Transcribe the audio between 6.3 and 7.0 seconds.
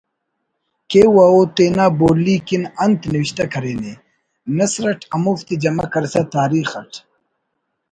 تاریخ اٹ